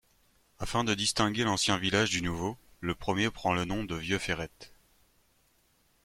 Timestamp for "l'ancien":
1.43-1.77